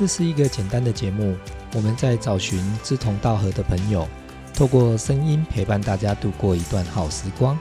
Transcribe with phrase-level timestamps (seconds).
[0.00, 1.36] 这是一个简单的节目，
[1.74, 4.08] 我们在找寻志同道合的朋友，
[4.54, 7.58] 透过声音陪伴大家度过一段好时光。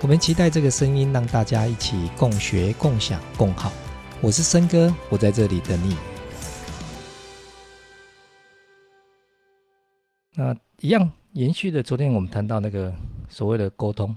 [0.00, 3.72] 我们期待这个声音让大家一起共学、共享、共好。
[4.20, 5.96] 我是森哥，我在这里等你。
[10.34, 12.92] 那一样延续的，昨天我们谈到那个
[13.28, 14.16] 所谓的沟通。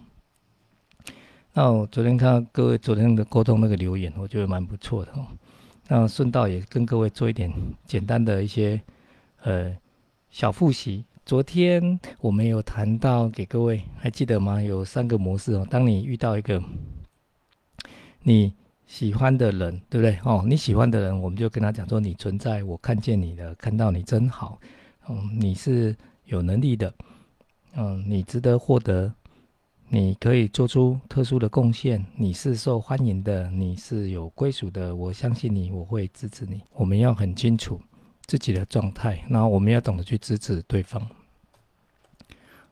[1.53, 5.27] 那我昨天看到各位昨天的沟通那个留言，我觉得蛮不错的哦。
[5.87, 7.51] 那顺道也跟各位做一点
[7.85, 8.81] 简单的一些
[9.43, 9.75] 呃
[10.29, 11.05] 小复习。
[11.25, 14.61] 昨天我们有谈到给各位还记得吗？
[14.61, 15.67] 有三个模式哦。
[15.69, 16.61] 当你遇到一个
[18.21, 18.53] 你
[18.87, 20.19] 喜欢的人，对不对？
[20.23, 24.59] 哦，你喜欢的人，我们就跟他讲说你存在，我看见你的，看到你真好，
[25.07, 26.93] 嗯，你是有能力的，
[27.75, 29.13] 嗯，你值得获得。
[29.87, 34.95] 你可以做出特殊的贡献，你是受欢迎的，你是有归属的。
[34.95, 36.59] 我相信你，我会支持你。
[36.73, 37.79] 我们要很清楚
[38.25, 41.07] 自己的状态，然后我们要懂得去支持对方。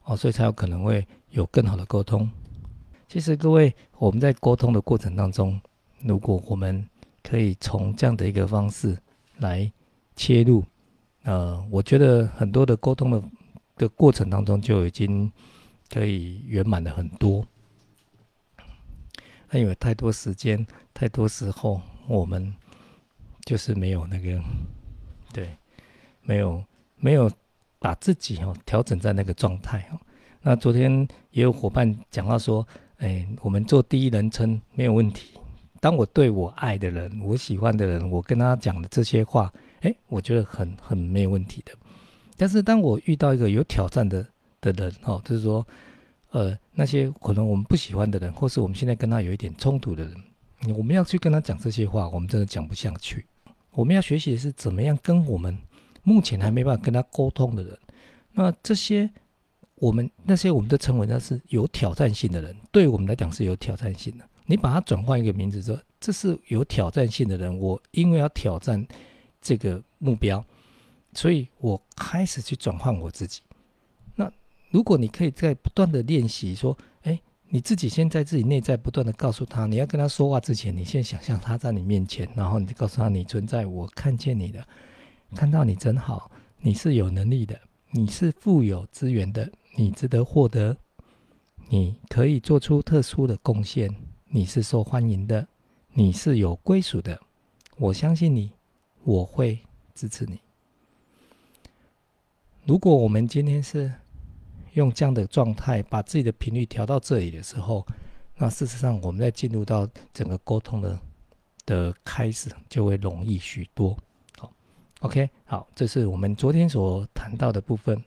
[0.06, 2.30] 哦，所以才有可能会有更好的沟通。
[3.08, 5.62] 其实各位，我们在沟通的过程当中，
[6.02, 6.84] 如果我们
[7.22, 8.98] 可以从这样的一个方式
[9.38, 9.72] 来
[10.16, 10.64] 切入，
[11.24, 13.24] 呃，我觉得很多的沟通的
[13.78, 15.32] 的过程当中就已经。
[15.94, 17.46] 可以圆满的很多，
[19.52, 22.52] 那因为太多时间、太多时候，我们
[23.46, 24.42] 就是没有那个，
[25.32, 25.56] 对，
[26.24, 27.32] 没有没有
[27.78, 30.00] 把自己哦调整在那个状态哦。
[30.42, 35.40] 那昨天也有伙伴讲到说，哎，我们做第一人称没有问题。
[35.80, 41.72] 当我对我爱的人、我喜欢的人，我跟他讲的这些话，哎，我觉得很很没有问题的。
[42.36, 44.28] 但是当我遇到一个有挑战的，
[44.72, 45.68] 的人哦，就是说，
[46.32, 50.16] 呃，那些可能我们不喜欢的人，或是我们现在跟他有一点冲突的人，
[50.78, 53.26] 我们要去跟他讲这些话，我们真的讲不下去。
[53.72, 55.58] 我们要学习的是怎么样跟我们
[56.04, 57.78] 目前还没办法跟他沟通的人，
[58.32, 59.10] 那这些
[59.76, 64.24] 我们那些我们都称为那是有挑战性的人，对我们来讲是有挑战性的。
[64.46, 68.86] 你把它转换一个名字说，这是有挑战性的人，我因为要挑战
[69.42, 70.44] 这个目标，
[71.14, 73.42] 所以我开始去转换我自己。
[74.74, 84.66] 如果你可以在不断的练习，说，哎，你自己先在自己内在不断的告诉他，你要跟他说话之前，你先想象他在你面前，然后你告诉他你存在，我看见你的，
[85.36, 87.56] 看到你真好，你是有能力的，
[87.92, 90.76] 你是富有资源的，你值得获得，
[91.70, 93.96] 你可以做出特殊的贡献，
[94.26, 95.48] 你是受欢迎的，
[95.90, 97.22] 你是有归属的，
[97.78, 98.52] 我相信你，
[99.04, 99.60] 我会
[99.94, 100.40] 支持你。
[102.66, 103.94] 如果我们今天是。
[104.74, 107.86] 用这样的状态把自己的频率调到这里的时候，
[108.36, 111.00] 那事实上我们在进入到整个沟通的
[111.66, 113.96] 的开始就会容易许多。
[114.38, 114.52] 好
[115.02, 118.04] ，OK，好，这是我们昨天所谈到的部分。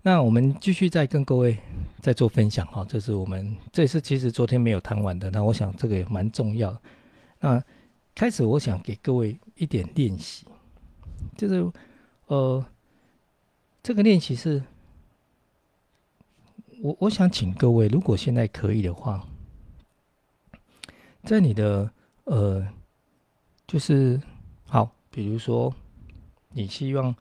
[0.00, 1.58] 那我们继续再跟各位
[2.00, 6.74] 再做分享哈，这是我们这是其实昨天没有谈完的，那我想这个也蛮重要。
[7.40, 7.62] 那
[8.14, 10.46] 开始我想给各位一点练习，
[11.36, 11.70] 就是
[12.26, 12.64] 呃，
[13.82, 14.62] 这个练习是。
[16.84, 19.26] 我我想请各位，如果现在可以的话，
[21.22, 21.90] 在你的
[22.24, 22.62] 呃，
[23.66, 24.20] 就是
[24.66, 25.74] 好，比如说
[26.50, 27.16] 你希望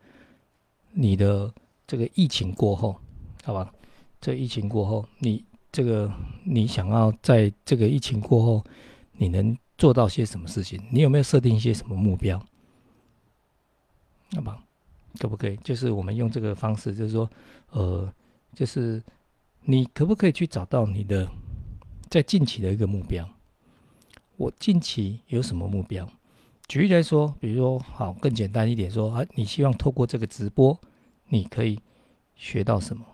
[0.91, 1.49] 你的
[1.87, 2.99] 这个疫情过后，
[3.45, 3.73] 好吧？
[4.19, 6.13] 这疫情过后，你这个
[6.43, 8.65] 你想要在这个疫情过后，
[9.13, 10.77] 你能做到些什么事情？
[10.91, 12.37] 你有没有设定一些什么目标？
[14.35, 14.61] 好吧？
[15.19, 15.55] 可不可以？
[15.63, 17.29] 就是我们用这个方式，就是说，
[17.69, 18.13] 呃，
[18.53, 19.01] 就是。
[19.65, 21.29] 你可不可以去找到你的
[22.09, 23.27] 在近期的一个目标？
[24.35, 26.07] 我近期有什么目标？
[26.67, 30.77] 举例来说，比如说，好，更简单一点说啊，你希望透过这个直播，
[31.27, 31.79] 你可以
[32.35, 33.05] 学到什么？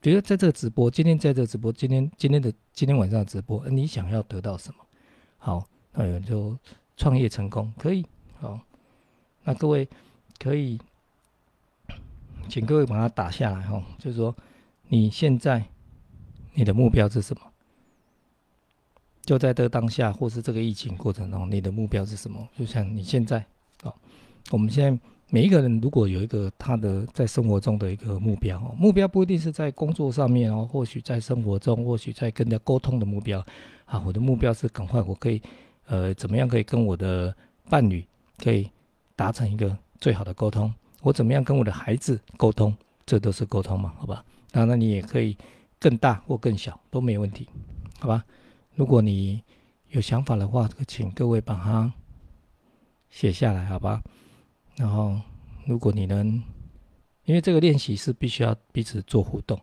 [0.00, 4.84] 比如在这个直播，今天在这个直播，今天今天的今天晚上的直播，你想要得到什么？
[5.38, 6.56] 好，那就
[6.96, 8.04] 创业成功可以。
[8.38, 8.60] 好，
[9.44, 9.88] 那各位
[10.38, 10.78] 可以，
[12.48, 14.34] 请各位把它打下来哈，就是说。
[14.88, 15.64] 你现在
[16.54, 17.42] 你的目标是什么？
[19.22, 22.48] 就在这当下，或是这个疫情过程中，你的目标是什么？
[22.58, 23.44] 就像你现在
[23.82, 23.92] 啊，
[24.50, 24.98] 我们现在
[25.28, 33.44] 每一个人如果有一个他的在生活中的一个目标，目标不一定是在工作上面哦，或许在生活中，或许在跟人家沟通的目标
[33.84, 35.42] 啊，我的目标是赶快我可以
[35.84, 37.36] 呃怎么样可以跟我的
[37.68, 38.02] 伴侣
[38.38, 38.70] 可以
[39.14, 40.72] 达成一个最好的沟通？
[41.02, 42.74] 我怎么样跟我的孩子沟通？
[43.04, 43.92] 这都是沟通嘛？
[43.98, 44.24] 好吧？
[44.52, 45.36] 那那你也可以
[45.78, 47.48] 更大或更小都没问题，
[48.00, 48.24] 好吧？
[48.74, 49.42] 如果你
[49.88, 51.92] 有想法的话，请各位把它
[53.10, 54.02] 写下来，好吧？
[54.76, 55.20] 然后，
[55.66, 56.42] 如果你能，
[57.24, 59.60] 因为这个练习是必须要彼此做互动。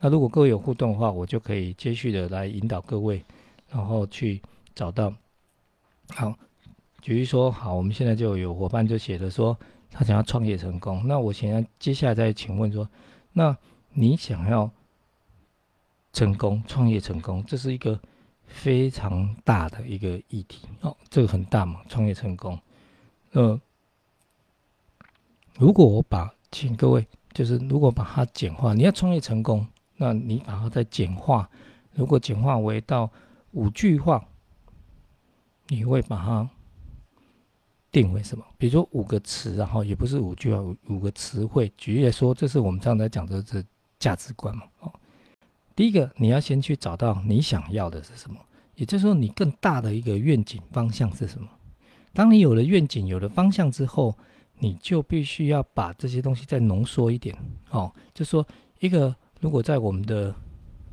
[0.00, 3.24] 那如果各位有互动的话，我就可以接续的来引导各位，
[3.70, 4.42] 然后去
[4.74, 5.12] 找到。
[6.10, 6.34] 好，
[7.00, 9.56] 举例说，好，我们现在就有伙伴就写的说，
[9.90, 11.06] 他想要创业成功。
[11.06, 12.88] 那我现在接下来再请问说，
[13.32, 13.56] 那
[13.98, 14.70] 你想要
[16.12, 18.00] 成功创业成功，这是一个
[18.46, 22.56] 非常大的一个议题哦，这个很大嘛，创业成功。
[23.32, 23.60] 呃，
[25.58, 29.66] 如果我把，请各位就是如果把它简化，你要创业成功。
[30.00, 31.50] 那你把它再简化，
[31.92, 33.10] 如果简化为到
[33.50, 34.24] 五句话，
[35.66, 36.48] 你会把它
[37.90, 38.44] 定为什么？
[38.56, 41.72] 比如说五个词，然后也不是五句话，五五个词汇。
[41.76, 43.60] 举例来说，这是我们刚才讲的这
[43.98, 44.62] 价值观嘛。
[44.80, 44.92] 哦，
[45.74, 48.38] 第一个你要先去找到你想要的是什么，
[48.74, 51.48] 也就是说你更大的一个愿景方向是什么。
[52.12, 54.16] 当你有了愿景、有了方向之后，
[54.58, 57.36] 你就必须要把这些东西再浓缩一点。
[57.70, 58.46] 哦，就说
[58.80, 59.14] 一个。
[59.40, 60.34] 如果在我们的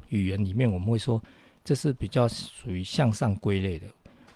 [0.10, 1.20] 语言里面，我们会说
[1.64, 3.88] 这是比较属于向上归类的。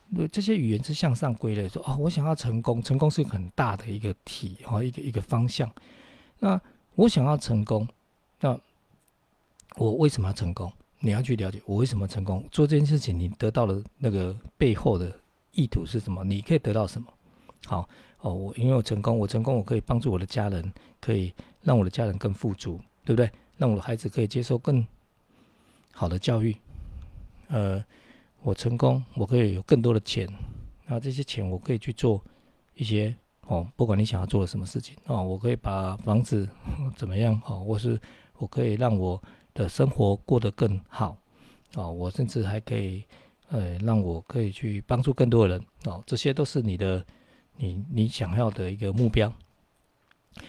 [0.10, 5.71] 那这些语言是向上归类，说哦，我想要成功，成功是很大的一个体，哦，一个一个方向。
[6.39, 6.60] 那
[6.95, 7.88] 我想要成功，
[9.75, 10.71] 我为什么要成功？
[11.00, 15.18] 你要去了解我为什么成功，做这件事情，你得到了那个背后的
[15.51, 16.24] 意图是什么？
[16.24, 17.07] 你可以得到什么？
[17.66, 17.88] 好
[18.19, 23.31] 哦，我因为我成功，我成功，我可以帮助我的家人，可以让我的家人更富足，对不对？
[23.57, 24.86] 让我的孩子可以接受更
[25.94, 26.56] 好的教育，
[27.48, 27.83] 呃，
[28.42, 30.27] 我成功，我可以有更多的钱，
[30.86, 32.21] 那这些钱我可以去做
[32.75, 33.16] 一些
[33.48, 36.48] 哦，不管你想要做的什么事情哦，我可以把房子
[36.98, 38.00] 怎么样哦，或是
[38.38, 39.21] 我可以让我
[39.60, 41.18] 的生活过得更好
[41.74, 43.04] 哦，我甚至还可以
[43.50, 47.06] 呃，让我可以去帮助更多人哦，这些都是你的
[47.58, 49.32] 你你想要的一个目标。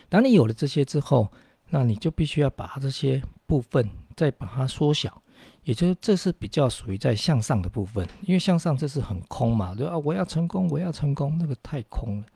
[0.09, 1.29] 当你有了这些之后，
[1.71, 5.21] 那你就必须要把这些部分再把它缩小，
[5.65, 12.27] 也就是这是比较属于在向上的部分，因为向上这是很空嘛，对啊，我要成功，我要成功，那个太空了。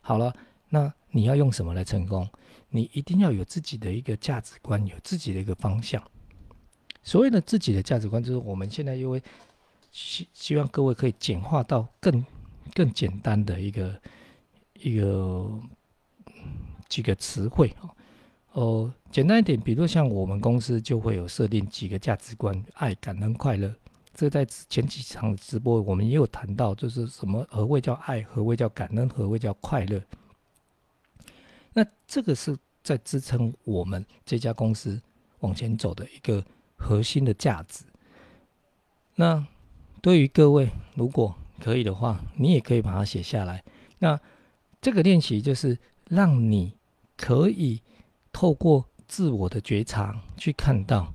[0.00, 0.34] 好了，
[0.68, 2.28] 那你要用什么来成功？
[2.70, 6.02] 你一定要有自己的一个价值观，有自己的一个方向。
[7.04, 9.22] 所谓的自己的价值观，就是我们现在因为
[9.92, 12.24] 希希望各位可以简化到更
[12.74, 14.00] 更简单的一个
[14.80, 15.48] 一个
[16.88, 17.90] 几个词汇哦。
[18.52, 23.72] 哦，简单一点，比如像我们公司就会有设定几个价值观：爱、感恩、快乐。
[24.14, 30.00] 这在前几场直播我们也有谈到，就是什么何谓叫爱，何谓叫感恩，何谓叫快乐。
[31.72, 35.02] 那这个是在支撑我们这家公司
[35.40, 36.44] 往前走的一个
[36.76, 37.84] 核心的价值。
[39.14, 39.46] 那
[40.00, 43.62] 对于各位，如果可以的话，你也可以把它写下来。
[43.98, 44.20] 那
[44.80, 45.78] 这个练习就是
[46.08, 46.76] 让你
[47.16, 47.80] 可以。
[48.36, 51.14] 透过自我的觉察去看到，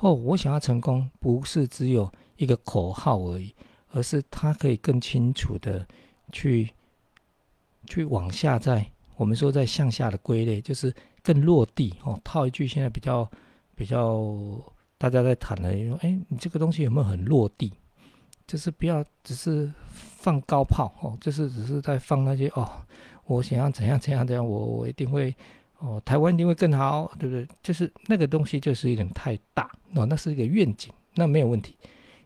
[0.00, 3.54] 哦，我想要成功，不是只有一个口号而已，
[3.90, 5.86] 而是它可以更清楚的
[6.32, 6.70] 去
[7.84, 10.90] 去往下，在我们说在向下的归类，就是
[11.22, 12.18] 更落地哦。
[12.24, 13.30] 套一句现在比较
[13.74, 14.18] 比较
[14.98, 17.72] 大家在谈的，说，哎，你这个东西有没有很落地？
[18.46, 22.70] 就是不要只是放高炮哦，就是只是在放那些哦，
[23.24, 25.34] 我想要怎样怎样怎样，我我一定会。
[25.80, 27.46] 哦，台湾一定会更好，对不对？
[27.62, 31.76] 就是那个东西就是有点太大哦，那是一个愿景，那没有问题。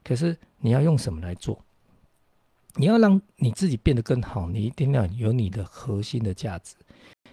[0.03, 1.63] 可是你要用什么来做？
[2.77, 6.77] 你要让你自己变得更好，你一定要有你的核心的价值。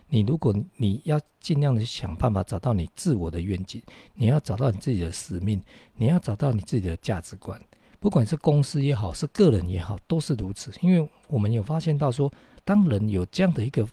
[0.10, 3.82] 你如果你要尽量的想办法找到你自我的愿景，
[4.16, 5.62] 你要找到你自己的使命，
[5.96, 7.60] 你要找到你自己的价值观。
[8.00, 10.72] 不管是公司也好，是个人也好，都是如此。
[10.82, 12.32] 因为我们有发现到说，
[12.66, 13.88] 当人有这样的一个。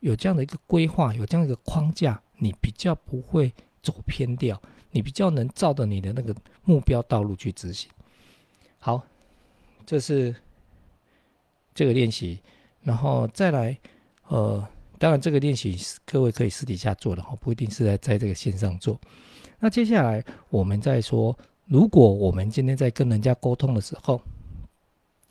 [0.00, 3.52] 有这样的一个规划，有这样一个框架，你比较不会
[3.82, 4.58] 走偏掉，
[4.92, 7.90] 你比较能照着你的那个目标道路去执行。
[8.78, 9.04] 好，
[9.84, 10.34] 这是
[11.74, 12.40] 这个练习，
[12.80, 13.78] 然后再来，
[14.28, 14.66] 呃，
[15.00, 19.00] 当然这个练习各位可以私底下做的哈，不一定是在在这个线上做。
[19.58, 24.20] 那接下来我们再说，如果我们今天在跟人家沟通的时候，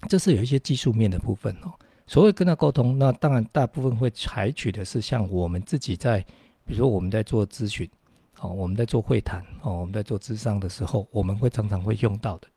[0.07, 1.71] 这是有一些技术面的部分哦。
[2.07, 6.19] 所谓跟他沟通，那当然大部分会采取的是像我们自己在，
[6.65, 7.87] 比如说我们在做咨询，
[8.39, 12.47] 哦，我们在做会谈，哦，我们在做咨商的时候，我们会常常会用到的，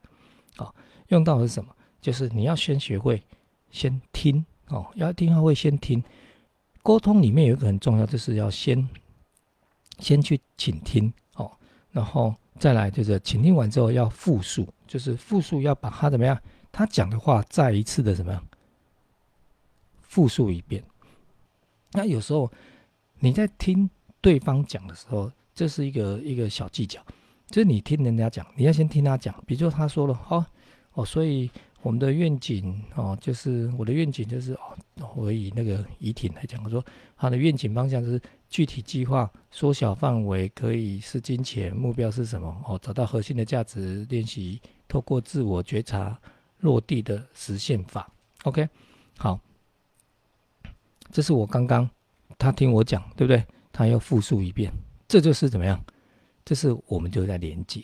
[0.57, 0.75] 哦，
[1.09, 1.71] 用到的是什么？
[2.01, 3.23] 就是你要先学会
[3.71, 6.03] 先听，哦，要听话会先听。
[6.83, 8.89] 沟通里面有一个很重要，就是要先
[9.99, 11.51] 先去倾听，哦，
[11.91, 16.37] 然后再来就是倾听完之后要复述，就是复述要把他怎么样，
[16.71, 18.45] 他讲的话再一次的怎么样？
[20.01, 20.83] 复述一遍。
[21.93, 22.51] 那有时候
[23.19, 23.89] 你在听
[24.21, 27.01] 对方讲的时候，这是一个一个小技巧，
[27.47, 29.35] 就是你听人家讲，你要先听他讲。
[29.47, 30.45] 比如说他说了，哦
[30.95, 31.51] 哦，所以
[31.83, 36.85] 我们的愿景哦，就是我的愿景就是哦，我以那个怡婷来讲，我说
[37.17, 42.57] 他的愿景方向就是具体计划，缩小范围，可以是金钱，目标是什么？
[42.67, 46.17] 哦，找到核心的价值，练习透过自我觉察
[46.61, 48.11] 落地的实现法。
[48.45, 48.69] OK，
[49.19, 49.39] 好。
[51.11, 51.91] 这是我刚刚
[52.39, 53.45] 他听我讲，对不对？
[53.71, 54.73] 他要复述一遍，
[55.07, 55.85] 这就是怎么样？
[56.45, 57.83] 这是我们就在连接，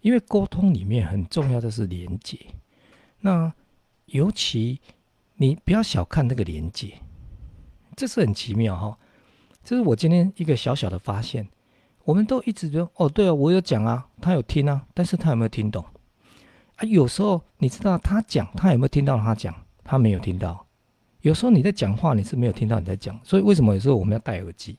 [0.00, 2.38] 因为沟通里面很重要的是连接。
[3.20, 3.52] 那
[4.06, 4.80] 尤其
[5.34, 6.94] 你不要小看那个连接，
[7.96, 8.98] 这是很奇妙哈。
[9.64, 11.48] 这是我今天一个小小的发现。
[12.04, 15.84] 我们都一直觉得哦，对啊，我有讲啊，他有听啊，但是他有没有听懂？
[16.76, 19.18] 啊，有时候你知道他讲，他有没有听到？
[19.18, 20.64] 他讲，他没有听到。
[21.22, 24.78] 有时候你在讲话，你是没有听到你在讲，所以为什么有时候我们要戴耳机？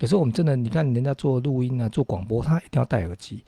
[0.00, 3.42] 有时候我们真的，你看人家做录音啊，做广播，他一定要戴耳机，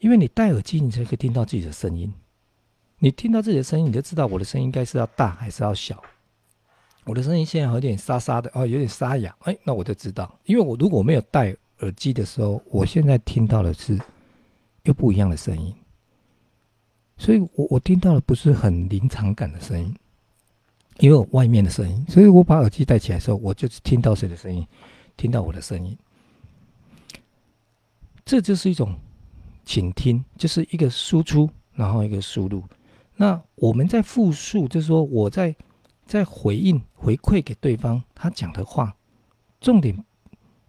[0.00, 2.12] 因为你戴耳机，你才可以听到自己的声音。
[3.02, 6.00] 你听到自己的声音，你就知道我的声音应该是要大还是要小。
[7.04, 13.98] 我的声音现在有点沙沙的，哦，有点沙哑，哎，那我就知道，因为我如果没有戴耳机的时候，我现在听到的是
[14.82, 15.74] 又不一样的声音，
[17.16, 19.96] 所以我我听到的不是很临场感的声音。
[20.98, 24.66] 因为外面的声音，所以我把耳机戴起来的时候，我就听到谁的声音，
[25.16, 25.96] 听到我的声音。
[28.26, 28.94] 这就是一种
[29.64, 32.62] 倾听，就是一个输出，然后一个输入。
[33.20, 35.54] 那我们在复述，就是说我在
[36.06, 38.96] 在回应回馈给对方他讲的话，
[39.60, 40.02] 重点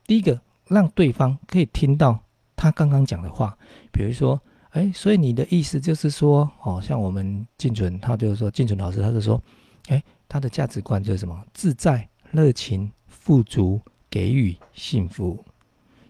[0.05, 2.21] 第一个让对方可以听到
[2.57, 3.57] 他刚刚讲的话。
[3.89, 4.37] 比如说，
[4.71, 9.41] 哎，所以你的意思就是说，哦，像我们静存，他就是说，静存老师他就说，
[9.87, 10.03] 哎。
[10.27, 11.45] 他的价值观就是什么？
[11.53, 15.43] 自在、热情、富足、给予幸福。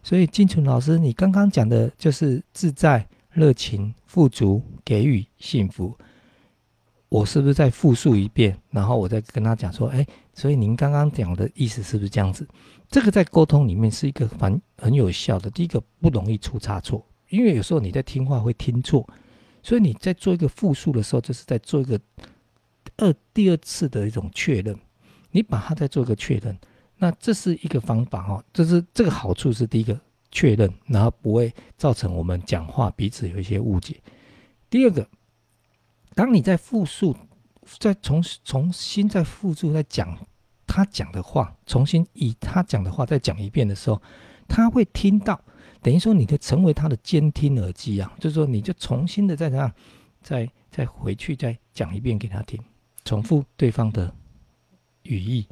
[0.04, 5.98] 所以金纯老师，你刚刚讲的就是自在、热情、富足、给予幸福。
[7.12, 8.58] 我是不是再复述一遍？
[8.70, 12.48] 然后我再跟他讲说：，哎，所以您刚刚讲的意思是不是这样子？
[12.90, 15.50] 这个在沟通里面是一个很很有效的。
[15.50, 19.06] 第一个不容易出差错，因为有时候你在听话会听错，
[19.62, 22.00] 所以你在做一个复述的时候，就是在做一个。
[22.98, 24.78] 二第二次的一种确认，
[25.32, 26.56] 你把它再做一个确认，
[26.98, 30.00] 那这是一个方法哈，这是这个好处是第一个
[30.32, 34.00] 确认，然后不会造成我们讲话彼此有一些误解。
[34.70, 35.08] 第二个，
[36.16, 37.16] 当你在复述，
[37.80, 40.18] 再重重新再复述再讲
[40.68, 44.02] 他讲的话，重新以他讲的话再讲一遍的时候，
[44.48, 45.40] 他会听到，
[45.82, 49.72] 等于说你就成为他的监听耳机啊，就是说你就重新的再这样，
[50.22, 52.62] 再再回去再讲一遍给他听。
[53.04, 54.14] 重复对方的
[55.04, 55.48] 语义，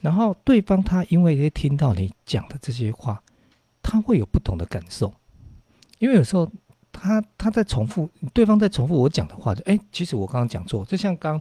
[0.00, 3.22] 然后对方他因为听到你讲的这些话，
[3.82, 5.12] 他会有不同的感受。
[5.98, 6.50] 因为有时候
[6.92, 10.84] 他他在重复，对方在重复我讲的话，就哎，其实我刚刚讲错。
[10.84, 11.40] 就像刚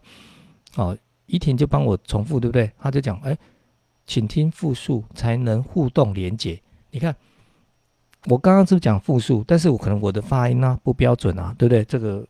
[0.75, 2.71] 哦，依婷就帮我重复，对不对？
[2.79, 3.37] 他就讲哎，
[4.07, 6.59] 请听复述才能互动连结。
[6.89, 7.15] 你看
[8.25, 9.43] 我刚刚是不是讲复述？
[9.45, 11.83] 但是我可能我的发音啊不标准啊，对不对？
[11.83, 12.25] 这个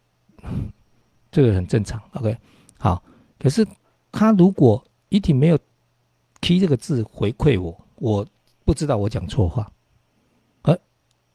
[1.32, 2.02] 这个很正常。
[2.14, 2.36] OK，
[2.78, 3.02] 好。
[3.38, 3.66] 可是
[4.12, 5.58] 他如果一婷没有
[6.42, 8.26] 提这个字回馈我，我
[8.64, 9.72] 不知道我讲错话，
[10.62, 10.78] 呃，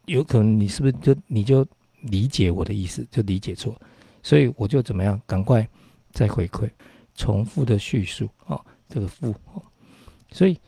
[0.05, 1.67] 有可能你是不是就你就
[2.03, 3.75] 理解我的意思就理解错，
[4.23, 5.69] 所以我就怎么样，赶快
[6.13, 6.71] 再回馈，
[7.15, 9.63] 重复的叙述啊，这个复，哦
[10.31, 10.59] 所以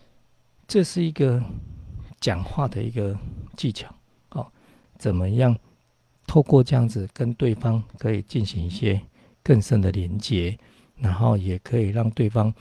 [0.66, 1.42] 这是一个
[2.20, 3.18] 讲话的一个
[3.56, 3.94] 技巧
[4.30, 4.47] 啊，
[4.99, 5.56] 怎么样
[6.26, 9.00] 透过这样子跟对方可以进行一些
[9.42, 10.58] 更深的连接。
[11.00, 12.52] 然后也可以让对方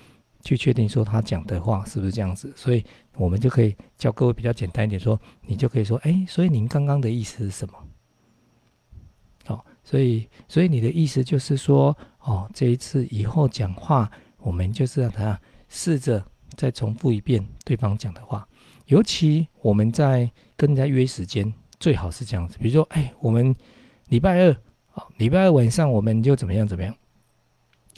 [0.44, 7.74] 去确定说他讲的话是不是这样子，所以我们就可以教各位比较简单一点，说你就可以说，哎，所以您刚刚的意思是什么？
[9.90, 15.40] 所以所以你的意思就是说，哦，这一次以后讲话，我们就是让他
[15.70, 16.22] 试着
[16.58, 18.46] 再重复一遍对方讲的话，
[18.88, 23.56] 尤其我们在跟人家约时间，最好是这样子，比如说，哎，我们
[24.10, 26.94] 礼拜二，好，礼拜二晚上我们就怎么样怎么样。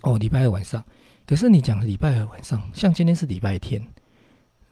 [0.04, 0.86] 哦，礼拜二晚上，
[1.26, 3.84] 可是你讲礼拜二晚上，像今天是礼拜天，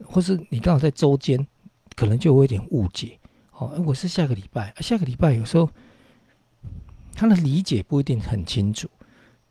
[0.04, 1.44] 或是你刚好在周间，
[1.96, 3.18] 可能就会有点误解。
[3.50, 5.68] 哦，我是下个礼拜，下个礼拜有时候
[7.18, 8.88] 他的理解不一定很清楚。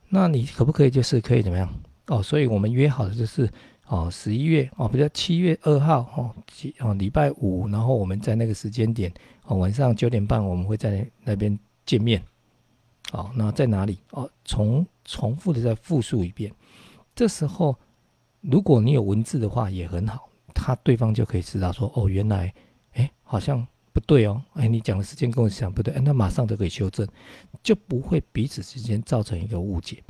[0.08, 1.70] 那你可不可以就是可以怎么样？
[2.06, 3.52] 哦，所以我们约好的就是
[3.88, 12.24] 哦，十一月哦，比如七月二号哦，几哦礼拜五，然后我们在那个时间点哦，晚上九点半我们会在那边见面。
[13.12, 14.00] 哦，那在哪里？
[14.12, 16.50] 哦，重重复的再复述一遍。
[17.14, 17.76] 这时候
[18.40, 22.54] 如果你有文字的话也很好，他对方就可以知道说，哦，原来，
[22.94, 27.08] 哎，好像不对哦，哎，你讲的时间跟我想不对，哎，那马上就可以修正，
[27.63, 30.04] 就不会彼此之间造成一个误解。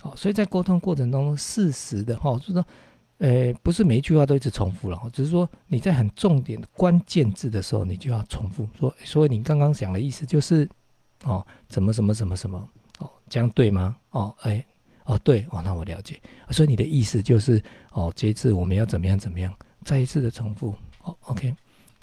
[0.00, 2.66] 好，所以在沟通过程当中，适时的哈，就是说，
[3.18, 10.66] 呃，不是每一句话都一直重复了，只是说你在很重点的关键字的时候，你就要重复说，所以你刚刚讲的意思就是，
[11.24, 12.68] 哦，怎么什么什么什么，
[13.00, 13.94] 哦，这样对吗？
[14.10, 14.64] 哦，哎。
[15.06, 16.18] 哦，对哦，那我了解。
[16.48, 20.74] 所以你的意思就是，哦，这一次我们要怎么样怎么样，再一次的重复。
[21.02, 21.54] 哦，OK，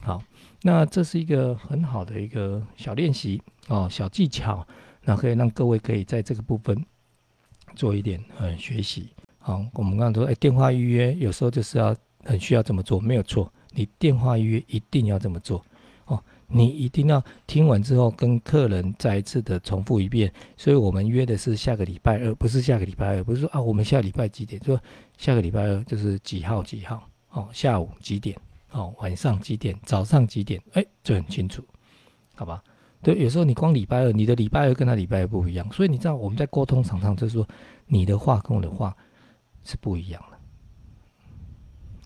[0.03, 0.21] 好，
[0.61, 4.65] 那这是一个很好的一个小练习哦，小技巧，
[5.03, 6.85] 那可以让各位可以在这个部分
[7.75, 9.09] 做一点嗯学习。
[9.39, 15.65] 好，我们刚刚说，哎，电话预约有时候就是要很需要这么做，没有错，你电话预约一定要这么做
[16.05, 16.23] 哦。
[16.53, 24.63] 你一定要听完之后跟客人再一次的重复一遍，所以我们约的是下个礼拜二，不是下个礼拜二，不是说啊，我们下礼拜几点？
[24.63, 24.79] 说
[25.17, 28.37] 下个礼拜二就是几号几号哦，下午几点
[28.71, 30.61] 哦，晚上几点，早上几点？
[30.73, 31.63] 哎，这很清楚，
[32.35, 32.63] 好吧？
[33.01, 37.47] 对，有时候你光礼拜二，你的礼拜二跟他礼拜二不一样，所以你知道我们在沟通场上就是说，
[37.85, 38.95] 你的话跟我的话
[39.63, 40.37] 是不一样的，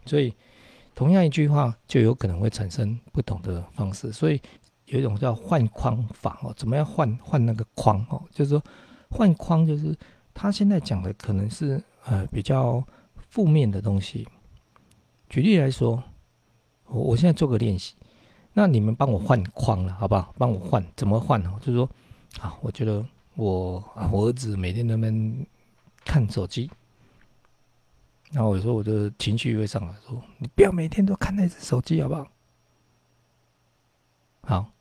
[0.05, 0.33] 所以。
[0.97, 4.41] 同样一句话就有可能会产生不同的方式，所以
[4.85, 6.53] 有一种叫换框法哦。
[6.55, 8.23] 怎么样换换那个框哦？
[8.31, 8.63] 就是说
[9.09, 9.93] 换框，就是
[10.33, 12.81] 他现在讲的可能是呃比较
[13.17, 14.25] 负面的东西。
[15.27, 16.01] 举例来说，
[16.87, 17.95] 我我现在做个练习，
[18.53, 20.33] 那你们帮我换框了，好不好？
[20.37, 21.51] 帮我换怎么换呢？
[21.59, 21.89] 就是说
[22.39, 25.45] 啊，我觉得我，我儿子每天都能
[26.03, 26.69] 看手机。
[28.31, 32.27] 然后我说我的情绪会上来，说你不要每天都看那只手机，好不好？
[34.41, 34.71] 好，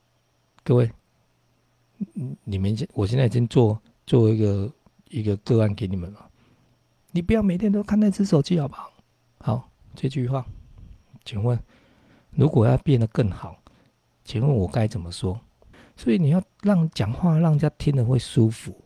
[0.62, 0.90] 各位，
[2.42, 4.72] 你们现我现在已经做做一个
[5.08, 6.30] 一个个案给你们了，
[7.12, 8.92] 你不要每天都看那只手机，好不好？
[9.38, 10.44] 好，这句话，
[11.24, 11.56] 请问，
[12.34, 13.56] 如果要变得更好，
[14.24, 15.38] 请问我该怎么说？
[15.96, 18.76] 所以你要让讲话让人家听得会舒服，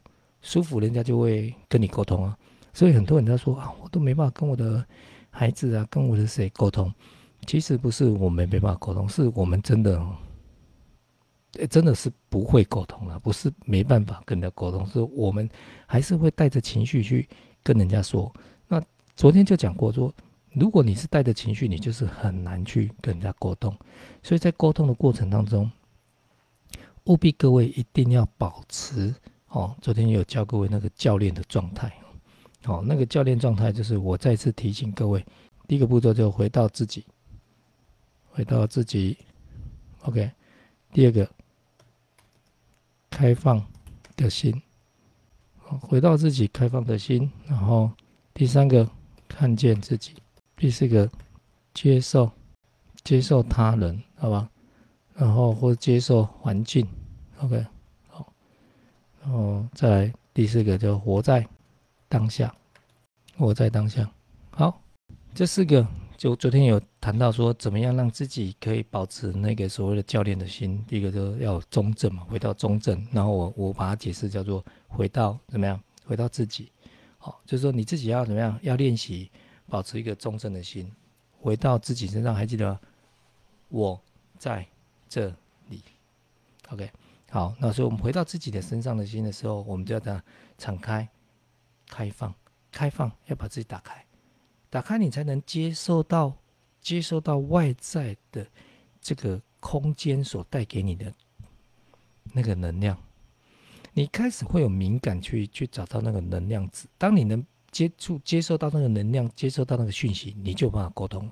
[0.42, 2.36] 舒服人家就会跟你沟通啊。
[2.74, 4.84] 所以很多人他说啊，我都没办法跟我的
[5.30, 6.92] 孩子啊，跟我的谁沟通。
[7.46, 10.04] 其实不是我们没办法沟通，是我们真的，
[11.70, 13.18] 真的是不会沟通了。
[13.20, 15.48] 不是没办法跟人家沟通，是我们
[15.86, 17.26] 还是会带着情绪去
[17.62, 18.30] 跟人家说。
[18.66, 18.82] 那
[19.16, 20.12] 昨天就讲过说，
[20.58, 23.76] 如果你是带着情绪，你就是很难去跟人家沟通。
[24.22, 25.70] 所以在沟通的过程当中，
[27.04, 29.14] 务必各位一定要保持
[29.48, 29.76] 哦。
[29.80, 31.92] 昨天有教各位那个教练的状态。
[32.64, 35.24] 好，那个教练状态就是我再次提醒各位，
[35.66, 37.04] 第一个步骤就回到自己，
[38.30, 39.16] 回到自己
[40.02, 40.30] ，OK。
[40.92, 41.30] 第二个，
[43.10, 43.64] 开放
[44.16, 44.60] 的心，
[45.58, 47.30] 回到自己开放的心。
[47.46, 47.90] 然后
[48.34, 48.90] 第三个，
[49.28, 50.14] 看见自己。
[50.58, 51.08] 第四个，
[51.72, 52.30] 接受，
[53.04, 54.50] 接受他人，好吧？
[55.14, 56.86] 然后或接受环境
[57.40, 57.64] ，OK。
[58.08, 58.32] 好，
[59.22, 61.46] 然后再来第四个，就活在。
[62.10, 62.50] 当下，
[63.36, 64.10] 活在当下。
[64.48, 64.82] 好，
[65.34, 70.82] 这四个就昨天有谈到说，怎么样让自己可以保持那个所谓的教练的心。
[70.88, 73.06] 第一个就是要中正嘛，回到中正。
[73.12, 76.72] 然后我我把它解释叫做回到怎么样，回到自己。
[77.18, 79.30] 好，就是说你自己要怎么样，要练习
[79.68, 80.90] 保持一个中正的心，
[81.40, 82.34] 回到自己身上。
[82.34, 82.78] 还记得
[83.68, 84.00] 我
[84.38, 84.66] 在
[85.08, 85.34] 这
[85.68, 85.82] 里。
[86.70, 86.90] OK，
[87.30, 90.22] 好，那所以我们回到自己的身上的心的时候，我们就要这样
[90.56, 91.08] 敞开。
[91.90, 92.34] 开放，
[92.70, 94.04] 开放，要把自己打开，
[94.68, 96.36] 打开你才能接受到，
[96.82, 98.46] 接受到外在的
[99.00, 101.10] 这个空间所带给你的
[102.24, 103.02] 那个能量。
[103.94, 106.86] 你开始会有敏感，去去找到那个能量值。
[106.98, 111.30] 当你能接触、接受到那个能量，接受到那个讯息，你就有办法沟通。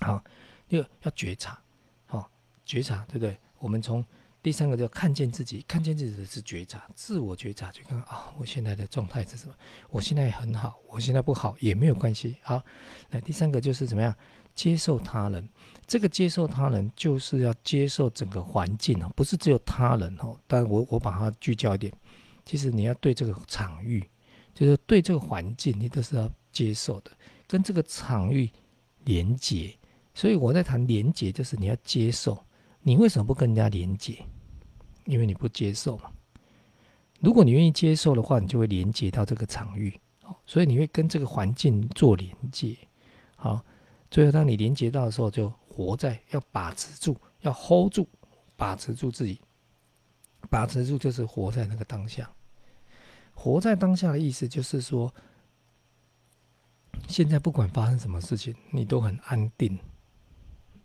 [0.00, 0.22] 好，
[0.68, 1.58] 要要觉察，
[2.06, 2.30] 好，
[2.64, 3.38] 觉察，对不对？
[3.58, 4.04] 我们从。
[4.40, 9.54] 第三个叫看见自己，看见自己的是觉察，自我觉察，就看啊，我现在的状态是什么？
[9.90, 12.36] 我现在很好，我现在不好也没有关系。
[12.42, 12.62] 好，
[13.10, 14.14] 那第三个就是怎么样
[14.54, 15.46] 接受他人？
[15.88, 20.38] 这个接受他人就是要接受整个环境哦，不是只有他人哦。
[20.46, 21.92] 但我我把它聚焦一点，
[22.44, 24.08] 其实你要对这个场域，
[24.58, 27.12] 就是对这个环境，你都是要接受的，
[27.46, 28.50] 跟这个场域
[29.04, 29.72] 连接。
[30.12, 32.36] 所以我在谈连接，就是你要接受。
[32.80, 34.18] 你为什么不跟人家连接？
[35.04, 36.10] 因为你不接受嘛。
[37.20, 39.96] 如果你愿意接受的话，你就会连接到这个场域，
[40.44, 42.76] 所以你会跟这个环境做连接。
[43.36, 43.64] 好，
[44.10, 48.08] 最后当你连接到的时候，就活在要把持住，要 hold 住，
[48.56, 49.40] 把持住自己，
[50.50, 52.28] 把持住就是活在那个当下。
[53.40, 55.14] 活在当下的意思就是说，
[57.06, 59.78] 现在不管发生什么事情，你都很安定，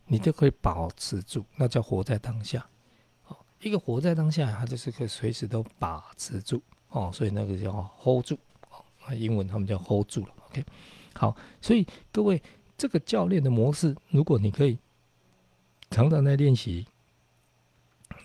[0.06, 2.64] 你就可以保持住，那叫活在当下。
[3.26, 8.38] 哦，一个活在当下，他就是可以随时都把持住哦，所以那个叫 hold 住
[8.70, 10.34] 哦，英文他们叫 hold 住了。
[10.50, 10.64] OK，
[11.16, 12.40] 好，所以各位
[12.78, 14.78] 这个教练的模式，如果你可以
[15.90, 16.86] 常常在练习，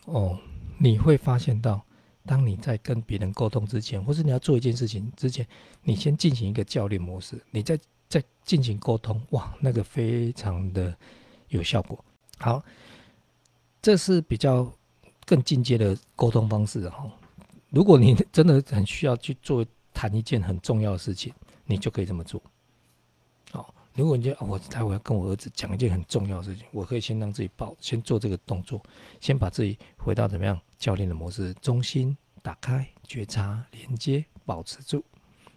[0.05, 0.39] 哦，
[0.79, 1.83] 你会发现到。
[2.29, 5.47] 当你在跟别人沟通之前，或是你要做一件事情之前，
[5.83, 10.95] 你先进行一个教练模式，你再再进行沟通，哇，那个非常的
[11.49, 12.05] 有效果。
[12.37, 12.63] 好，
[13.81, 14.71] 这是比较
[15.25, 17.11] 更进阶的沟通方式哈。
[17.71, 19.65] 如果你真的很需要去做
[19.95, 21.33] 谈一件很重要的事情，
[21.65, 22.43] 你就可以这么做。
[23.99, 28.81] 如果你觉得我待会要跟我儿子讲一件很重要的事情，我可以先让自己抱，先做这个动作，
[29.21, 30.57] 先把自己回到怎么样？
[30.79, 35.03] 教练的模式，中心打开，觉察连接，保持住，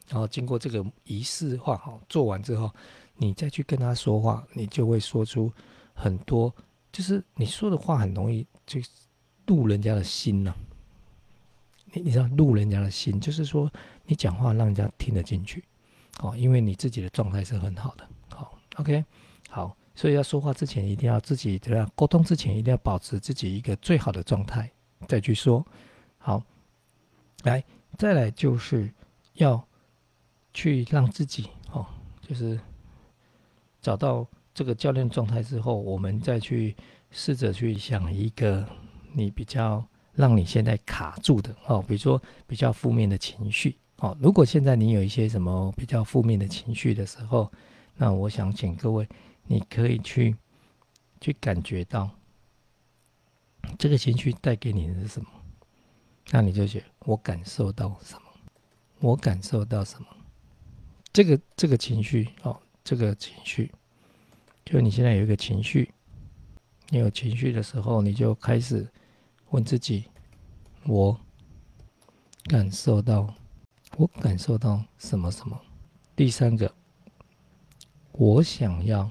[0.08, 2.74] 然后经过这个仪式化，好做完之后，
[3.16, 5.54] 你再去跟他说话，你就会说出
[5.94, 6.52] 很多，
[6.92, 8.82] 就是你说的话很容易就
[9.46, 10.52] 入人家的心呐。
[11.94, 13.72] 你你知道入人家的心，就是说
[14.06, 15.64] 你讲话让人家听得进去，
[16.22, 18.08] 哦，因为你自己的状态是很好的，
[18.76, 19.04] ，OK，
[19.50, 24.70] 好，所以要说话之前一定要自己怎样沟通之前一定要保持自己一个最好的状态。
[25.08, 25.66] 再去说，
[26.20, 26.44] 好，
[27.44, 27.64] 来，
[27.98, 28.94] 再来就是
[29.34, 29.62] 要
[30.54, 31.86] 去让自己哦，
[32.22, 32.60] 就是
[33.82, 36.76] 找到这个教练状态之后，我们再去
[37.10, 38.64] 试着去想一个
[39.12, 44.16] 你比较让你现在卡住的哦，比如说比较负面的情绪哦。
[44.22, 47.52] 如果现在你有一些什么比较负面的情绪的时候，
[48.02, 49.08] 那我想请各位，
[49.44, 50.36] 你可以去
[51.20, 52.10] 去感觉到。
[53.78, 55.30] 这个情绪带给你的是什么？
[56.32, 58.22] 那你就觉我感受到什么？
[59.02, 60.08] 我感受到什么？
[61.14, 63.72] 这个这个情绪哦，这个情绪，
[64.66, 65.94] 就你现在有一个情绪，
[66.90, 68.92] 你有情绪的时候，你就开始
[69.52, 70.06] 问自己：
[70.88, 71.16] 我
[72.46, 73.32] 感受到，
[73.96, 75.62] 我感受到什么什么？
[76.16, 76.74] 第三个，
[78.14, 79.10] 我想要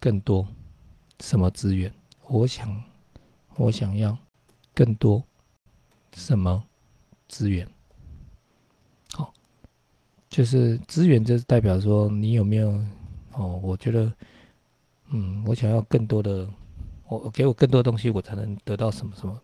[0.00, 0.46] 更多
[1.20, 1.92] 什么资源？
[2.26, 2.82] 我想。
[3.56, 4.16] 我想要
[4.72, 5.20] 更多
[6.14, 6.62] 什么
[7.26, 7.66] 资源？
[9.14, 9.34] 好，
[10.30, 12.70] 就是资源，就是代表说你有没有
[13.32, 13.58] 哦？
[13.60, 14.12] 我觉得，
[15.08, 16.48] 嗯，我想要更多的，
[17.08, 19.36] 我给我更多东西，我才能得到什么什么。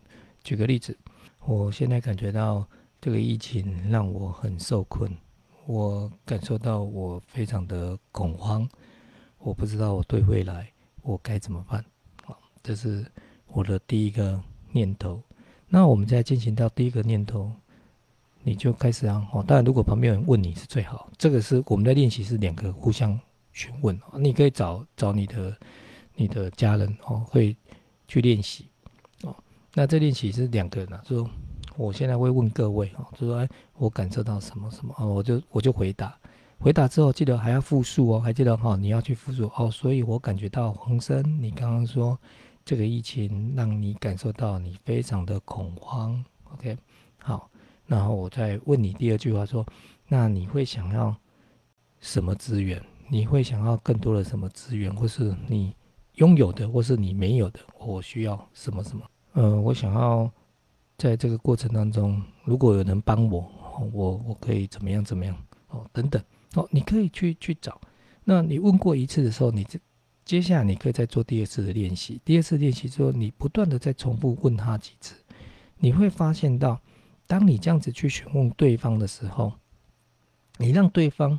[0.44, 0.96] 举个例子，
[1.40, 2.64] 我现在感觉到
[3.00, 5.10] 这个疫情让我很受困，
[5.66, 8.68] 我感受到我非常的恐慌，
[9.38, 10.70] 我不知道我对未来
[11.02, 11.84] 我该怎么办。
[12.24, 13.04] 好，这是。
[13.46, 15.22] 我的第一个念头，
[15.68, 17.52] 那我们再进行到第一个念头，
[18.42, 19.24] 你就开始啊。
[19.32, 21.08] 哦，当然，如果旁边有人问你是最好。
[21.16, 23.16] 这个是我们在练习是两个互相
[23.52, 25.56] 询问你可以找找你的
[26.16, 27.56] 你的家人哦，会
[28.08, 28.66] 去练习
[29.22, 29.32] 哦。
[29.72, 31.30] 那这练习是两个人啊，说
[31.76, 36.16] 我现在会问各位哦，就说哎，我感受到什么什么哦，我就我就回答，
[36.58, 39.70] 回答之后记得还要复述哦，还记得哈，你要去复述哦。
[39.70, 42.18] 所以我感觉到黄生，你刚刚说。
[42.66, 46.74] 这个疫情让你感受到你非常的恐慌，OK？
[47.18, 47.50] 好，
[47.84, 49.66] 然后我再问你第二句话说，
[50.08, 51.14] 那你会想要
[52.00, 52.82] 什么资源？
[53.10, 55.74] 你会想要更多的什么资源，或是你
[56.14, 57.60] 拥有的，或是你没有的？
[57.78, 59.04] 我需要什么什么？
[59.34, 60.32] 嗯，我想要
[60.98, 63.50] 在这个过程当中，如果有人帮我，
[63.92, 65.36] 我我可以怎么样怎么样？
[65.68, 66.22] 哦，等等，
[66.54, 67.80] 哦，你可以去去找。
[68.24, 69.78] 那你问过一次的时候，你这。
[70.24, 72.18] 接下来你可以再做第二次的练习。
[72.24, 75.14] 第二次练习之后，你不断的再重复问他几次，
[75.76, 76.80] 你会发现到，
[77.26, 79.52] 当你这样子去询问对方的时候，
[80.56, 81.38] 你让对方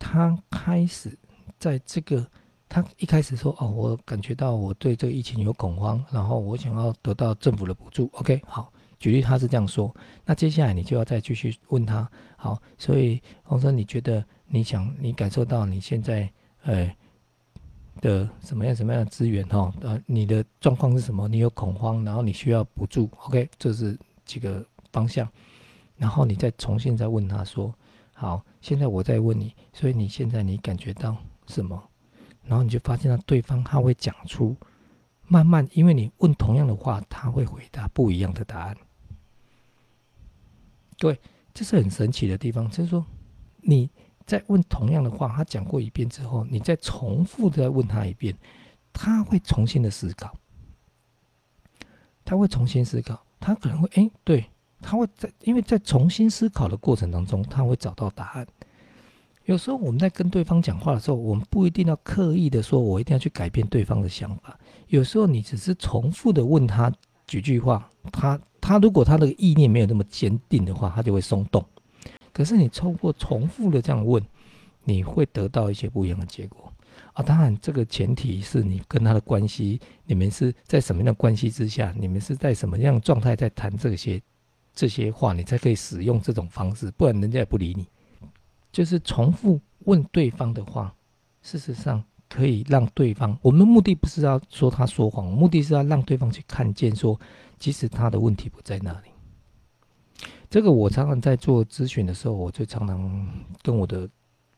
[0.00, 1.16] 他开始
[1.60, 2.26] 在这个
[2.68, 8.10] 他一开始说哦，我感觉到我对这个疫情有恐慌，然后我想要得到政府的补助。
[8.14, 12.10] OK，好，举例他是这样说，那接下来你就要再继续问他。
[12.36, 16.30] 好，所以洪生，你觉得你想你感受到你现在
[16.64, 16.90] 呃。
[18.00, 19.72] 的什么样什么样的资源哈？
[19.80, 21.28] 呃，你的状况是什么？
[21.28, 23.08] 你有恐慌，然后你需要补助。
[23.20, 25.26] OK，这是几个方向。
[25.96, 27.72] 然后你再重新再问他说
[28.12, 31.80] ：“好，现在我再问你，所以你现在你感觉到什么？”
[32.42, 34.56] 然后你就发现了对方他会讲出，
[35.26, 38.76] 慢慢因为你问同样的话，他会回答不一样的答案。
[40.96, 41.20] 对，
[41.52, 43.04] 这是很神奇的地方，就是说
[43.60, 43.90] 你。
[44.26, 48.34] 再问同样的话，他讲过一遍之后，你再重复的问他一遍，
[48.90, 50.34] 他会重新的思考，
[52.24, 54.46] 他会重新思考，他可能会哎，对
[54.80, 58.46] 他会在，因为在重新思考的过程当中，他会找到答案。
[59.44, 64.58] 有时候我们在跟对方讲话的时候，我们不一定要刻意的说，我一定要去改变对方的想法。
[64.88, 66.90] 有时候你只是重复的问他
[67.26, 71.64] 几句话，他他如果他的意念没有那么坚定的话，他就会松动。
[72.32, 74.22] 可是你通过重复的这样问，
[74.82, 76.72] 你会得到一些不一样的结果
[77.12, 77.22] 啊。
[77.22, 84.20] 当然，这个前提是你跟他的关系，你们是在什么样的关系之下，你们是在什么样的状态在谈这些
[84.74, 87.86] 这些话，你才可以使用这种方式，不然人家也不理你。
[88.74, 90.92] 就是重复问对方的话，
[91.42, 93.38] 事实上可以让对方。
[93.40, 97.18] 我们的目的不是要说他说谎，目的是要让对方去看见，说
[97.56, 100.26] 其实他的问题不在那里。
[100.50, 103.28] 这个我常常在做咨询的时候，我就常常
[103.62, 104.08] 跟我的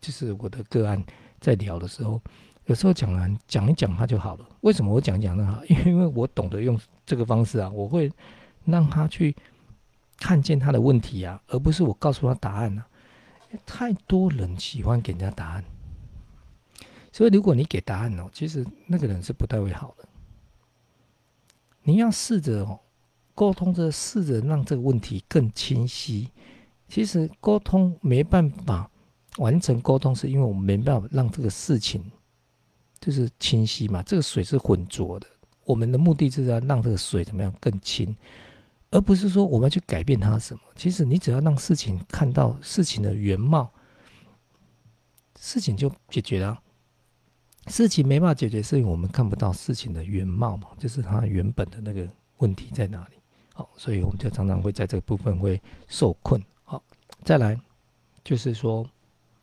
[0.00, 1.04] 就是我的个案
[1.38, 2.18] 在聊的时候，
[2.64, 4.48] 有时候讲完讲一讲他就好了。
[4.62, 5.62] 为什么我讲一讲那好？
[5.66, 8.10] 因为我懂得用这个方式啊，我会
[8.64, 9.36] 让他去
[10.18, 12.82] 看见他的问题啊，而不是我告诉他答案呢。
[13.64, 15.64] 太多人喜欢给人家答案，
[17.12, 20.06] 所以如果你给答案哦，其实那个人是不太会好的。
[21.82, 22.80] 你要试着哦，
[23.34, 26.28] 沟通着，试着让这个问题更清晰。
[26.88, 28.90] 其实沟通没办法
[29.38, 32.04] 完成沟通，是因为我们没办法让这个事情
[33.00, 34.02] 就是清晰嘛。
[34.02, 35.26] 这个水是浑浊的，
[35.64, 38.16] 我们的目的就是要让这个水怎么样更清。
[38.90, 43.70] 而不是说我们要去改变它什么，其实你只要让事情看到事情的原貌，
[45.38, 46.58] 事情就解决了。
[47.66, 53.16] 事情没办法解决，是因为我们看不到事情的原貌嘛，就是它原本的那个问题在哪里。
[53.52, 56.40] 好，所以我们就常常会在这个部分会受困。
[56.62, 56.80] 好，
[57.24, 57.60] 再来
[58.22, 58.88] 就是说，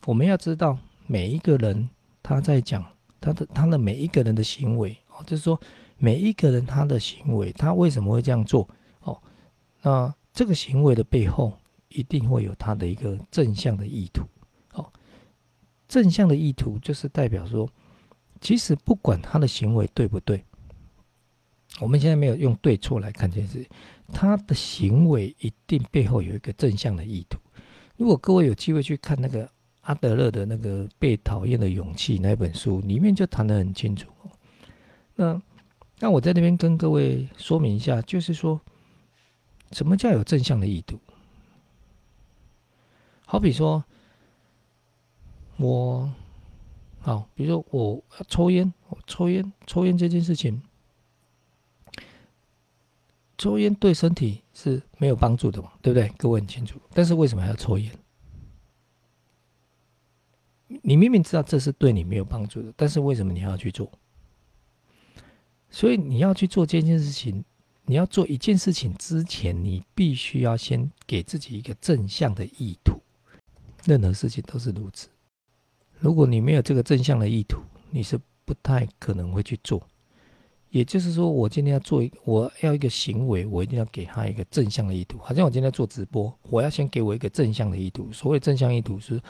[0.05, 1.89] 我们要知道每一个人
[2.21, 2.85] 他在讲
[3.19, 5.59] 他的他的每一个人的行为哦，就是说
[5.97, 8.65] 每一个人他的行为，他为什么会这样做？
[9.85, 11.53] 那这个行为的背后，
[11.89, 14.23] 一定会有他的一个正向的意图。
[14.71, 14.91] 哦，
[15.89, 17.69] 正向的意图就是代表说，
[18.39, 20.41] 其实不管他的行为对不对，
[21.81, 23.67] 我们现在没有用对错来看这件事，
[24.13, 27.37] 他的行为一定背后有一个正向的意图。
[27.97, 29.47] 如果各位有机会去看那个
[29.81, 34.09] 阿德勒的那个《被讨厌的勇气》那本书，里面就谈得很清楚。
[35.15, 35.39] 那
[35.99, 38.59] 那我在那边跟各位说明一下，就是说。
[39.73, 40.99] 什么叫有正向的意图？
[43.25, 43.83] 好比说，
[45.57, 46.13] 我
[47.01, 50.61] 好，比如说我抽烟，我抽烟，抽烟这件事情，
[53.37, 56.07] 抽烟对身体是没有帮助的嘛，对不对？
[56.17, 56.79] 各位很清楚。
[56.93, 57.91] 但是为什么还要抽烟？
[60.83, 63.91] 你明明知道这是对你没有帮助的，但是为什么你要去做？
[65.71, 67.43] 所以你要去做这件事情。
[67.85, 72.97] 你要做一件事情之前，你必须要先给自己一个正向的意图。
[73.83, 75.09] 任何事情都是如此。
[75.99, 77.59] 如果你没有这个正向的意图，
[77.91, 79.81] 你是不太可能会去做。
[80.69, 85.17] 也就是说，我今天要做一，我要一个行为，我一定要给他一个正向的意图。
[85.19, 88.09] 好像我今天做直播，我要先给我一个正向的意图。
[88.13, 89.21] 所谓正向意图是，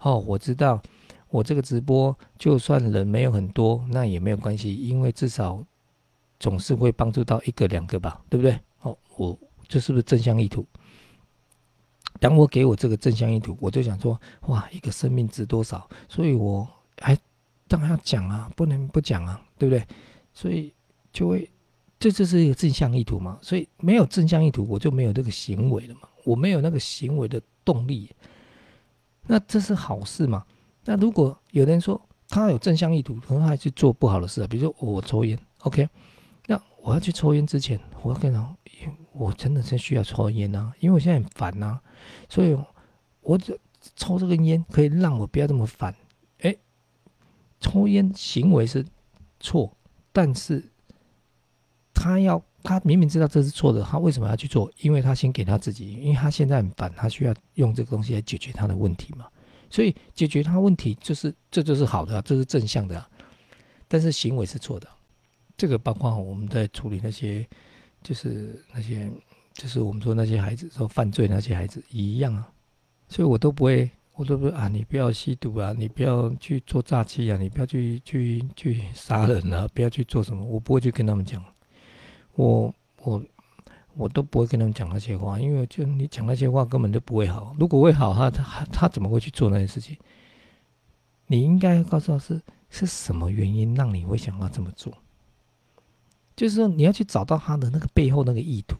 [0.00, 0.82] 哦，我知道
[1.28, 5.62] 我这个直播就算人没有很多，那也没有关系，因为至少。
[6.38, 8.58] 总是会帮助到一个两个吧，对不对？
[8.82, 10.64] 哦，我这是不是正向意图？
[12.20, 15.88] 当我给我这个正向意图，我就想说，哇，一个生命值多少？
[16.08, 16.68] 所以我
[17.00, 17.16] 还
[17.68, 19.86] 当然要讲啊，不能不讲啊，对不对？
[20.32, 20.72] 所以
[21.12, 21.48] 就会，
[21.98, 23.38] 这就是一个正向意图嘛。
[23.42, 28.10] 所以没有正向意图，我就没有这个行为了嘛，我没有那个行为的动力。
[29.26, 30.44] 那这是好事嘛？
[30.84, 35.88] 那如果有人说他有正向意图，可能还去做不好的事啊，比如说我抽烟，OK。
[36.82, 38.56] 我要去抽烟之前，我要跟他，
[39.12, 41.78] 我真的是需要抽烟呐，因为我现在很烦呐，
[42.28, 42.56] 所以，
[43.20, 43.58] 我只
[43.96, 45.94] 抽这根烟可以让我不要这么烦。
[46.40, 46.56] 哎，
[47.60, 48.84] 抽烟行为是
[49.40, 49.76] 错，
[50.12, 50.64] 但是
[51.92, 54.70] 他要他明明知道这是错的，他为什么要去做？
[54.80, 59.26] 因为他先给他自己，因为他现在很烦，他需要用这个东西来解决他的问题嘛。
[59.70, 63.04] 所以解决他问题就是这就是好的，这是正向的，
[63.86, 64.88] 但是行为是错的。
[65.58, 67.46] 这个包括我们在处理那些，
[68.00, 69.10] 就是那些，
[69.52, 72.48] 就是我们说那些孩子说犯罪那些孩子一样啊，
[73.08, 81.44] 所以我都不会，我都不啊，你不要吸毒啊，你不要去做诈欺啊，你不要去去去杀人啊，不要去做什么，我不会去跟他们讲，
[82.36, 83.20] 我我
[83.94, 89.96] 我都不会跟他们讲那些话，因为就你讲那些话根本就不会好，如果会好，他他他怎么会去做那些事情？
[91.26, 92.40] 你应该告诉他是
[92.70, 94.96] 是什么原因让你会想要这么做。
[96.38, 98.76] 就是说，你要去找到他的那个背后那个意图，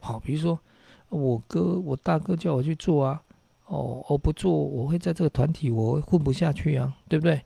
[0.00, 0.60] 好，比如说
[1.08, 3.22] 我哥、我大哥叫我去做啊，
[3.64, 7.40] 哦，我不做，我会在这个团体我混不下去啊，对不对？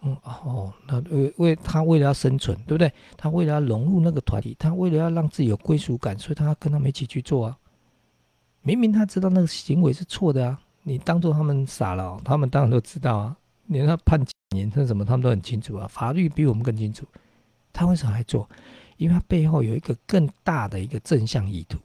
[0.00, 2.90] 嗯哦，那为为他为了要生存，对不对？
[3.18, 7.58] 他为了要融入那个团体，他为了要让自己有归属感，所以他要跟他们一起去做啊。
[8.62, 13.36] 明明他知道那个行为是错的啊，你当做他们傻了，他们当然都知道啊。
[13.66, 15.86] 连他判几年他什么，他们都很清楚啊。
[15.86, 17.06] 法律比我们更清楚，
[17.72, 18.48] 他为什么还做？
[18.96, 21.78] 因为他背后有一个更大的一个正向意图，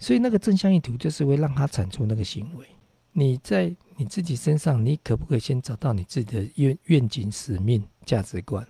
[0.00, 2.66] 所以那个正向意图就是会让他产出那个行为。
[3.12, 8.66] 你在你自己身上，你可不可以先找到你自己的愿愿景、使命、价值观？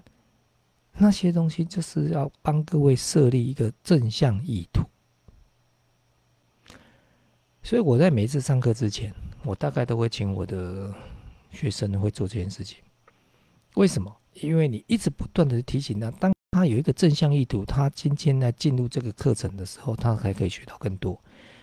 [0.98, 4.82] 那些东西就是要帮各位设立一个正向意图。
[7.62, 10.94] 所以我在每一次上课之前，我大概都会请我的
[11.50, 12.78] 学生会做这件事情。
[13.76, 14.14] 为什么？
[14.40, 21.20] 因为你一直不断的提醒他，当他有一个正向意图，他今天呢进入这个课程的时候，他还可以学到更多。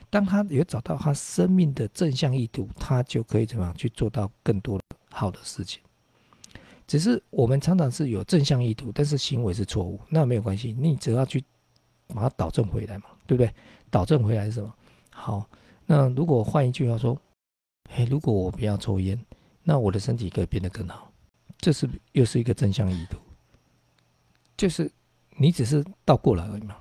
[0.10, 4.80] 当他有找到他生命的正向意图，他就可以怎么样去做到更多
[5.10, 5.82] 好的事情。
[6.86, 11.42] 只是我们常常是有正向意图，但是行为是错误，那没有关系，你只要去
[12.08, 13.54] 把它导正回来嘛，对不对？
[13.90, 14.74] 导正回来是什么？
[15.10, 15.50] 好，
[15.86, 17.18] 那如果换一句话说，
[17.92, 19.18] 哎，如果我不要抽烟，
[19.64, 21.11] 那我的身体可以变得更好，
[21.62, 23.17] 这是又是一个正向意图，
[24.58, 24.91] 就是
[25.38, 26.76] 你只是倒过来而已嘛。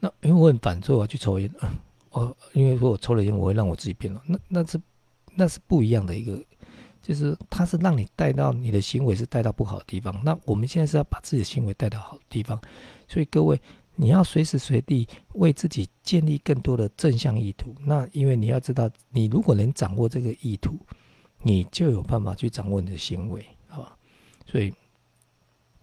[0.00, 1.48] 那因为我很反，所以我要去抽烟。
[1.60, 1.72] 啊，
[2.10, 4.80] 我，因为说我抽了烟，我会让我自己变老，那那是
[5.34, 6.42] 那是不一样的一个，
[7.02, 10.18] 就是它是让你带到你的行为是带到不好的地方。
[10.24, 12.60] 那我们现在是要把自己的行为带到好的地方，
[13.06, 13.60] 所以各位
[13.94, 17.74] 你要随时随地为自己建立更多的正向意图。
[17.84, 20.78] 那因为你要知道，你如果能掌握这个意图，
[21.42, 23.46] 你就有办法去掌握你的行为？
[24.46, 24.74] 所以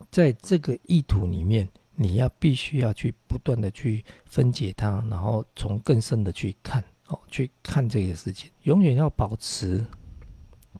[0.10, 1.68] 在这个意图里面。
[2.02, 9.86] 你要必须要去不断的去分解它，然后从更深的去看哦，去看这个事情，永远要保持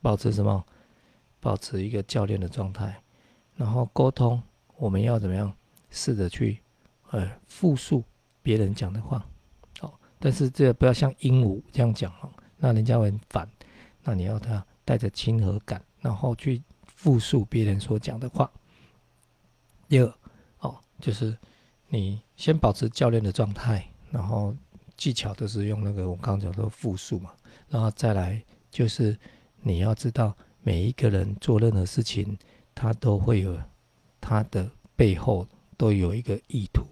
[0.00, 0.64] 保持什么？
[1.38, 3.02] 保持一个教练的状态，
[3.54, 4.42] 然后沟通，
[4.78, 5.54] 我们要怎么样？
[5.90, 6.58] 试着去
[7.10, 8.02] 呃复述
[8.40, 9.22] 别人讲的话，
[9.80, 13.46] 哦，但是这不要像鹦鹉这样讲哦，那人家会很烦。
[14.02, 16.62] 那你要他带着亲和感，然后去
[17.00, 18.50] 复述别人所讲的话。
[19.88, 20.14] 第二。
[20.58, 21.34] 哦就是
[21.88, 24.54] 你先保持教练的状态，然后
[24.98, 27.32] 技巧都是用那个我刚刚讲的复述嘛，
[27.70, 29.18] 然后再来就是
[29.62, 32.38] 你要知道每一个人做任何事情，
[32.74, 33.58] 他都会有
[34.20, 36.84] 他的背后都有一个意图，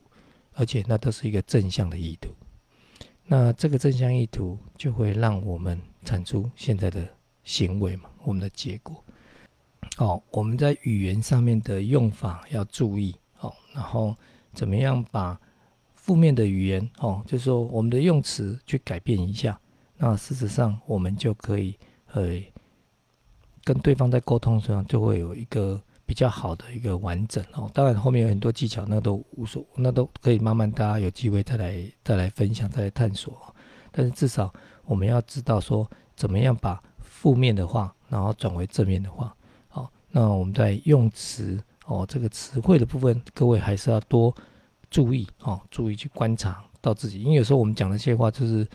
[0.54, 2.30] 而且那都是一个正向的意图。
[3.26, 7.06] 那这个正向意图就会让我们产出现在的
[7.44, 9.04] 行为嘛，我们的结果。
[9.96, 13.16] 哦，我们在语言上面的用法要注意。
[13.40, 14.14] 哦，然后
[14.53, 15.40] 怎么样把
[15.94, 19.59] 负面的语言哦，就是说我们的用词去改变一下，
[19.96, 21.79] 那事实上我们就可以
[22.12, 22.42] 呃
[23.62, 27.70] 跟对方在沟通上就会有一个比较好的一个完整哦。
[27.72, 33.55] 当然后面有很多技巧，那都无所，那都可以慢慢大家有机会再来再来分享再来探索。
[33.92, 34.53] 但是至少
[34.85, 39.33] 我们要知道说怎么样把负面的话，然后转为正面的话。
[40.10, 41.62] 那我们在用词。
[41.86, 44.34] 哦，这个词汇的部分，各位还是要多
[44.90, 48.68] 注意哦，注意去观察到自己，因为有时候我们讲的这些话就是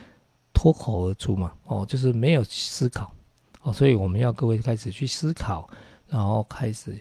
[0.51, 3.13] 脱口而出嘛，哦，就是没有思考，
[3.61, 5.69] 哦，所以我们要各位开始去思考，
[6.07, 6.99] 然后开始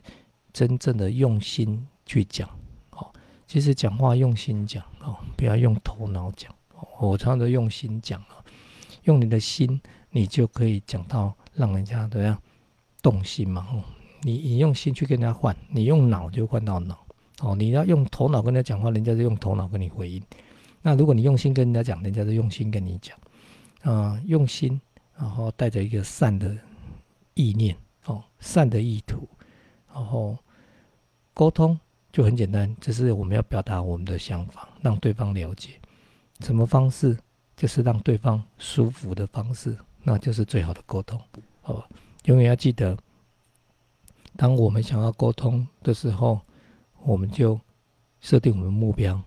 [0.53, 2.47] 真正的用心去讲，
[2.91, 3.11] 哦，
[3.47, 8.37] 其实讲话用心讲哦，不要用头脑讲哦，我常常用心讲啊，
[9.05, 12.37] 用你的心，你就可以讲到让人家怎样
[13.01, 13.83] 动心嘛，哦。
[14.23, 17.05] 你你用心去跟人家换，你用脑就换到脑
[17.41, 17.55] 哦。
[17.55, 20.23] 你要用头脑跟人家讲话，人家就用头脑跟你回应。
[20.81, 23.17] 那如果你用心跟人家讲，人家就用心跟你讲。
[23.83, 24.81] 啊，用心，
[25.17, 26.57] 然后带着一个善的
[27.35, 29.29] 意念哦，善的意图，
[29.93, 30.39] 然后
[31.35, 31.79] 沟通
[32.13, 35.71] 就很简单，只是我们要表达我们的想法，让对方了解。
[36.41, 37.19] 什么方式？
[37.55, 41.21] 就是让对方舒服的方式，那就是最好的沟通。
[41.63, 41.85] 哦，
[42.25, 42.97] 永远要记得。
[44.37, 46.41] 当我们想要沟通的时候，
[47.05, 47.61] 我们就
[48.21, 49.21] 设定我们目标，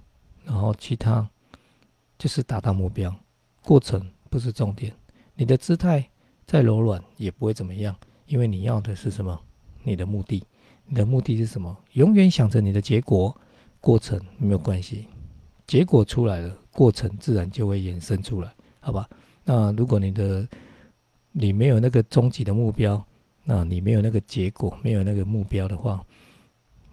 [0.43, 1.29] 然后其他
[2.17, 3.13] 就是达到目标。
[3.63, 4.93] 过程不是重点，
[5.35, 6.07] 你的姿态
[6.45, 7.95] 再柔软也不会怎么样，
[8.27, 9.39] 因为你要的是什么？
[9.83, 10.43] 你的目的，
[10.85, 11.75] 你的目的是什么？
[11.93, 13.35] 永远想着你的结果，
[13.81, 15.07] 过程没有关系。
[15.67, 19.09] 结果出来了，过程自然就会衍生出来，好吧？
[19.43, 20.47] 那如果你的
[21.31, 23.03] 你没有那个终极的目标，
[23.47, 26.03] 那你没有那个结果，没有那个目标的话，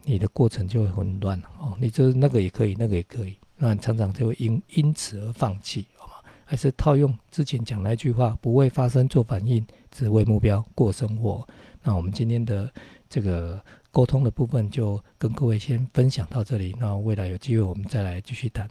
[0.04, 1.74] 你的过程就会混乱哦。
[1.80, 6.12] 你就是那个也可以，那个也可以，那常常就会因因此而放弃，好吗？
[6.44, 11.48] 还是套用之前讲那句话，不为发生做反应，只为目标过生活？
[11.82, 12.70] 那我们今天的
[13.08, 13.58] 这个
[13.90, 18.68] 沟通的部分就跟各位先分享到这里，那未来有机会我们再来继续谈。